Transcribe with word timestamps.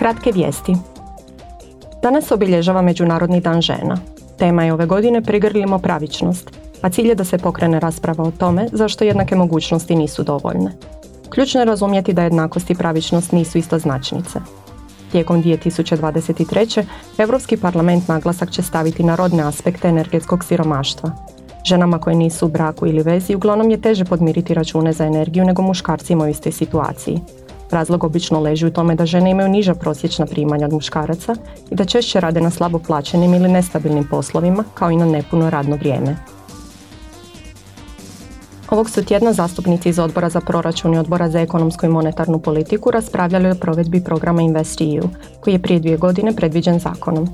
Kratke 0.00 0.32
vijesti. 0.32 0.76
Danas 2.02 2.30
obilježava 2.32 2.82
Međunarodni 2.82 3.40
dan 3.40 3.60
žena. 3.60 3.98
Tema 4.38 4.64
je 4.64 4.72
ove 4.72 4.86
godine 4.86 5.22
Prigrlimo 5.22 5.78
pravičnost, 5.78 6.50
a 6.82 6.90
cilj 6.90 7.08
je 7.08 7.14
da 7.14 7.24
se 7.24 7.38
pokrene 7.38 7.80
rasprava 7.80 8.24
o 8.24 8.30
tome 8.30 8.68
zašto 8.72 9.04
jednake 9.04 9.36
mogućnosti 9.36 9.96
nisu 9.96 10.22
dovoljne. 10.22 10.72
Ključno 11.30 11.60
je 11.60 11.64
razumjeti 11.64 12.12
da 12.12 12.22
jednakost 12.22 12.70
i 12.70 12.74
pravičnost 12.74 13.32
nisu 13.32 13.58
isto 13.58 13.78
značnice. 13.78 14.40
Tijekom 15.12 15.42
2023. 15.42 16.84
Europski 17.18 17.56
parlament 17.56 18.08
naglasak 18.08 18.50
će 18.50 18.62
staviti 18.62 19.02
na 19.02 19.16
rodne 19.16 19.42
aspekte 19.42 19.88
energetskog 19.88 20.44
siromaštva. 20.44 21.10
Ženama 21.64 21.98
koje 21.98 22.16
nisu 22.16 22.46
u 22.46 22.48
braku 22.48 22.86
ili 22.86 23.02
vezi 23.02 23.34
uglavnom 23.34 23.70
je 23.70 23.80
teže 23.80 24.04
podmiriti 24.04 24.54
račune 24.54 24.92
za 24.92 25.06
energiju 25.06 25.44
nego 25.44 25.62
muškarcima 25.62 26.24
u 26.24 26.28
istoj 26.28 26.52
situaciji. 26.52 27.20
Razlog 27.70 28.04
obično 28.04 28.40
leži 28.40 28.66
u 28.66 28.70
tome 28.70 28.94
da 28.94 29.06
žene 29.06 29.30
imaju 29.30 29.48
niža 29.48 29.74
prosječna 29.74 30.26
primanja 30.26 30.66
od 30.66 30.72
muškaraca 30.72 31.34
i 31.70 31.74
da 31.74 31.84
češće 31.84 32.20
rade 32.20 32.40
na 32.40 32.50
slabo 32.50 32.78
plaćenim 32.78 33.34
ili 33.34 33.48
nestabilnim 33.48 34.08
poslovima 34.10 34.64
kao 34.74 34.90
i 34.90 34.96
na 34.96 35.06
nepuno 35.06 35.50
radno 35.50 35.76
vrijeme. 35.76 36.16
Ovog 38.70 38.90
su 38.90 39.04
tjedna 39.04 39.32
zastupnici 39.32 39.88
iz 39.88 39.98
Odbora 39.98 40.28
za 40.28 40.40
proračun 40.40 40.94
i 40.94 40.98
Odbora 40.98 41.30
za 41.30 41.40
ekonomsku 41.40 41.86
i 41.86 41.88
monetarnu 41.88 42.38
politiku 42.38 42.90
raspravljali 42.90 43.50
o 43.50 43.54
provedbi 43.54 44.04
programa 44.04 44.42
InvestEU, 44.42 45.08
koji 45.40 45.54
je 45.54 45.62
prije 45.62 45.80
dvije 45.80 45.96
godine 45.96 46.36
predviđen 46.36 46.78
zakonom. 46.78 47.28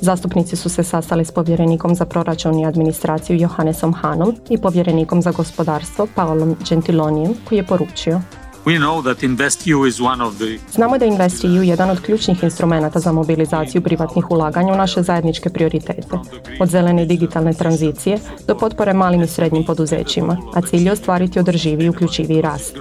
Zastupnici 0.00 0.56
su 0.56 0.68
se 0.68 0.82
sastali 0.82 1.24
s 1.24 1.30
povjerenikom 1.30 1.94
za 1.94 2.04
proračun 2.04 2.58
i 2.58 2.66
administraciju 2.66 3.40
Johannesom 3.40 3.94
Hanom 3.94 4.36
i 4.50 4.58
povjerenikom 4.58 5.22
za 5.22 5.30
gospodarstvo 5.30 6.06
Paolom 6.14 6.56
Gentilonijem 6.68 7.34
koji 7.48 7.58
je 7.58 7.66
poručio 7.66 8.20
Znamo 10.72 10.98
da 10.98 11.04
je 11.04 11.08
jedan 11.68 11.90
od 11.90 12.00
ključnih 12.00 12.42
instrumenata 12.42 12.98
za 12.98 13.12
mobilizaciju 13.12 13.82
privatnih 13.82 14.30
ulaganja 14.30 14.72
u 14.72 14.76
naše 14.76 15.02
zajedničke 15.02 15.50
prioritete, 15.50 16.18
od 16.60 16.68
zelene 16.68 17.04
digitalne 17.04 17.52
tranzicije 17.52 18.18
do 18.46 18.54
potpore 18.58 18.92
malim 18.92 19.22
i 19.22 19.26
srednjim 19.26 19.64
poduzećima, 19.64 20.36
a 20.54 20.60
cilj 20.60 20.86
je 20.86 20.92
ostvariti 20.92 21.38
održivi 21.38 21.84
i 21.84 21.88
uključiviji 21.88 22.42
rast. 22.42 22.76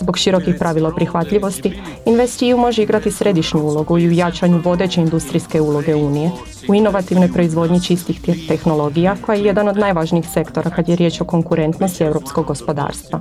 Zbog 0.00 0.18
širokih 0.18 0.54
pravila 0.58 0.92
prihvatljivosti, 0.94 1.80
InvestEU 2.06 2.58
može 2.58 2.82
igrati 2.82 3.10
središnju 3.10 3.62
ulogu 3.62 3.98
i 3.98 4.08
u 4.08 4.12
jačanju 4.12 4.60
vodeće 4.64 5.00
industrijske 5.00 5.60
uloge 5.60 5.94
Unije, 5.94 6.30
u 6.68 6.74
inovativnoj 6.74 7.32
proizvodnji 7.32 7.82
čistih 7.82 8.20
tehnologija 8.48 9.16
koja 9.26 9.36
je 9.36 9.44
jedan 9.44 9.68
od 9.68 9.76
najvažnijih 9.76 10.26
sektora 10.32 10.70
kad 10.70 10.88
je 10.88 10.96
riječ 10.96 11.20
o 11.20 11.24
konkurentnosti 11.24 12.04
europskog 12.04 12.46
gospodarstva. 12.46 13.20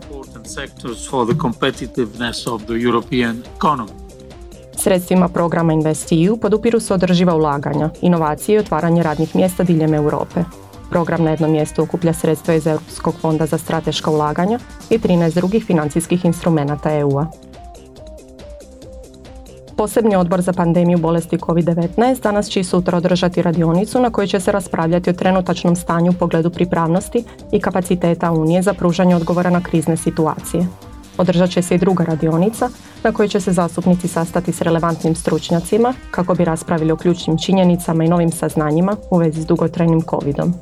Sredstvima 4.78 5.28
programa 5.28 5.74
InvestEU 5.74 6.38
podupiru 6.38 6.80
se 6.80 6.94
održiva 6.94 7.36
ulaganja, 7.36 7.90
inovacije 8.02 8.56
i 8.56 8.60
otvaranje 8.60 9.04
radnih 9.04 9.36
mjesta 9.36 9.64
diljem 9.64 9.94
Europe. 9.94 10.44
Program 10.90 11.24
na 11.24 11.30
jednom 11.30 11.52
mjestu 11.52 11.82
okuplja 11.82 12.14
sredstva 12.14 12.54
iz 12.54 12.68
Europskog 12.68 13.16
fonda 13.22 13.46
za 13.46 13.58
strateška 13.58 14.12
ulaganja 14.12 14.60
i 14.90 15.00
13 15.00 15.36
drugih 15.36 15.66
financijskih 15.66 16.26
instrumenata 16.26 16.94
EU-a. 16.94 17.26
Posebni 19.78 20.16
odbor 20.16 20.42
za 20.42 20.54
pandemiju 20.54 20.98
bolesti 20.98 21.38
COVID-19 21.38 22.22
danas 22.22 22.50
će 22.50 22.64
sutra 22.64 22.98
održati 22.98 23.42
radionicu 23.42 24.02
na 24.02 24.10
kojoj 24.10 24.28
će 24.28 24.40
se 24.40 24.52
raspravljati 24.52 25.10
o 25.10 25.14
trenutačnom 25.14 25.76
stanju 25.76 26.12
u 26.12 26.14
pogledu 26.14 26.50
pripravnosti 26.50 27.24
i 27.52 27.60
kapaciteta 27.60 28.32
Unije 28.32 28.62
za 28.62 28.74
pružanje 28.74 29.16
odgovora 29.16 29.50
na 29.50 29.62
krizne 29.64 29.98
situacije. 29.98 30.68
Održat 31.18 31.50
će 31.50 31.62
se 31.62 31.76
i 31.76 31.78
druga 31.78 32.04
radionica 32.04 32.70
na 33.04 33.12
kojoj 33.12 33.28
će 33.28 33.40
se 33.40 33.52
zastupnici 33.52 34.08
sastati 34.08 34.52
s 34.52 34.62
relevantnim 34.62 35.16
stručnjacima 35.16 35.94
kako 36.12 36.34
bi 36.34 36.46
raspravili 36.46 36.92
o 36.92 36.98
ključnim 36.98 37.38
činjenicama 37.38 38.04
i 38.04 38.10
novim 38.10 38.32
saznanjima 38.32 38.96
u 39.12 39.18
vezi 39.18 39.42
s 39.42 39.46
dugotrajnim 39.46 40.02
covidom. 40.02 40.54